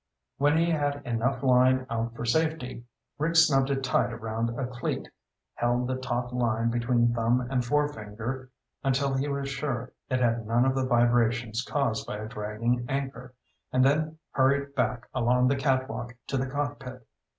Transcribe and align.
When 0.39 0.57
he 0.57 0.71
had 0.71 1.05
enough 1.05 1.43
line 1.43 1.85
out 1.87 2.15
for 2.15 2.25
safety, 2.25 2.85
Rick 3.19 3.35
snubbed 3.35 3.69
it 3.69 3.83
tight 3.83 4.11
around 4.11 4.49
a 4.57 4.65
cleat, 4.65 5.07
held 5.53 5.85
the 5.87 5.95
taut 5.95 6.33
line 6.33 6.71
between 6.71 7.13
thumb 7.13 7.39
and 7.51 7.63
forefinger 7.63 8.49
until 8.83 9.13
he 9.13 9.27
was 9.27 9.47
sure 9.47 9.93
it 10.09 10.19
had 10.19 10.47
none 10.47 10.65
of 10.65 10.73
the 10.73 10.87
vibrations 10.87 11.61
caused 11.63 12.07
by 12.07 12.17
a 12.17 12.27
dragging 12.27 12.83
anchor, 12.89 13.35
and 13.71 13.85
then 13.85 14.17
hurried 14.31 14.73
back 14.73 15.07
along 15.13 15.47
the 15.49 15.55
catwalk 15.55 16.15
to 16.29 16.35
the 16.37 16.47
cockpit. 16.47 17.05